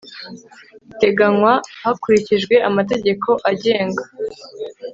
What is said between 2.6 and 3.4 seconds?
amategeko